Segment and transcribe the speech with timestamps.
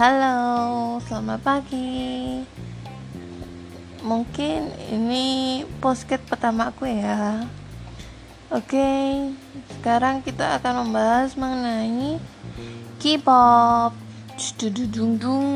[0.00, 2.40] Halo, selamat pagi.
[4.00, 7.44] Mungkin ini postcard pertama aku ya.
[8.48, 8.88] Oke,
[9.76, 12.16] sekarang kita akan membahas mengenai
[12.96, 13.92] K-pop.
[14.56, 15.48] Dung dung,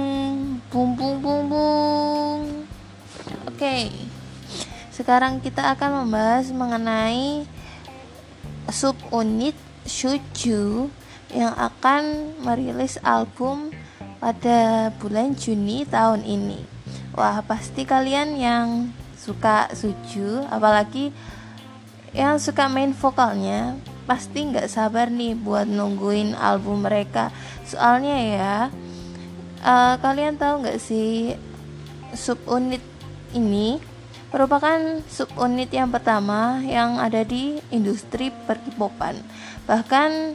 [0.69, 2.69] bung bung.
[3.49, 3.89] Oke,
[4.93, 7.49] sekarang kita akan membahas mengenai
[8.69, 9.57] subunit
[9.89, 10.93] Shuju
[11.33, 13.73] yang akan merilis album
[14.25, 16.65] pada bulan Juni tahun ini.
[17.13, 18.89] Wah, pasti kalian yang
[19.21, 21.13] suka Suju, apalagi
[22.17, 23.77] yang suka main vokalnya,
[24.09, 27.29] pasti nggak sabar nih buat nungguin album mereka.
[27.69, 28.57] Soalnya ya,
[29.61, 31.37] uh, kalian tahu nggak sih
[32.17, 32.81] subunit
[33.37, 33.77] ini
[34.33, 39.21] merupakan subunit yang pertama yang ada di industri perkipopan.
[39.69, 40.33] Bahkan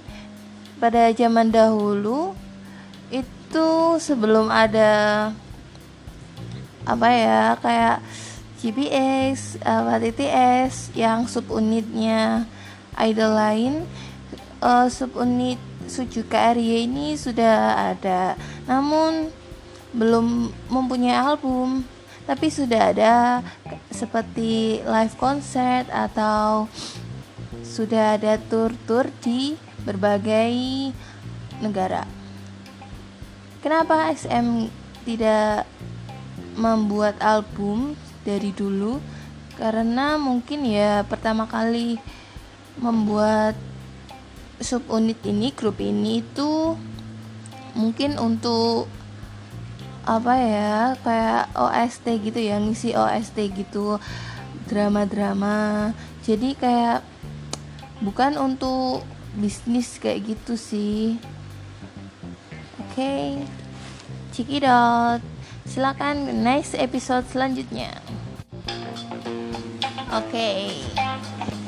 [0.77, 2.37] pada zaman dahulu
[3.49, 5.33] itu sebelum ada
[6.85, 7.97] apa ya kayak
[8.61, 12.45] GBX, apa TTS yang subunitnya
[13.01, 13.73] idol lain
[14.61, 15.57] uh, subunit
[15.89, 18.37] Sujuka Arya ini sudah ada.
[18.69, 19.33] Namun
[19.97, 21.81] belum mempunyai album
[22.29, 23.41] tapi sudah ada
[23.89, 26.69] seperti live concert atau
[27.65, 30.53] sudah ada tour-tour di berbagai
[31.57, 32.18] negara
[33.59, 34.71] Kenapa SM
[35.03, 35.67] tidak
[36.55, 39.03] membuat album dari dulu?
[39.59, 41.99] Karena mungkin ya pertama kali
[42.79, 43.59] membuat
[44.63, 46.79] subunit ini, grup ini itu
[47.75, 48.87] mungkin untuk
[50.07, 54.01] apa ya kayak OST gitu ya ngisi OST gitu
[54.65, 55.91] drama-drama
[56.25, 56.99] jadi kayak
[58.01, 59.05] bukan untuk
[59.37, 61.21] bisnis kayak gitu sih
[62.89, 63.45] okay.
[64.33, 65.21] cekidot
[65.69, 67.93] silakan next episode selanjutnya
[70.09, 70.81] oke okay.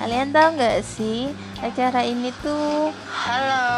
[0.02, 1.30] kalian tahu nggak sih
[1.62, 3.70] acara ini tuh halo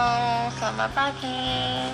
[0.55, 1.91] selamat pagi